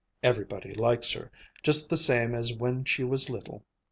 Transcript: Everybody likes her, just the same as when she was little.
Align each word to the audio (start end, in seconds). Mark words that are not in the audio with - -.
Everybody 0.23 0.73
likes 0.73 1.11
her, 1.11 1.31
just 1.61 1.87
the 1.87 1.95
same 1.95 2.33
as 2.33 2.55
when 2.55 2.85
she 2.85 3.03
was 3.03 3.29
little. 3.29 3.63